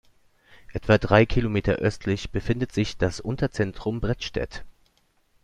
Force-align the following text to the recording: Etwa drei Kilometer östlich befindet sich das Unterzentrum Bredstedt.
Etwa 0.73 0.97
drei 0.97 1.27
Kilometer 1.27 1.73
östlich 1.73 2.31
befindet 2.31 2.71
sich 2.71 2.97
das 2.97 3.19
Unterzentrum 3.19 4.01
Bredstedt. 4.01 4.63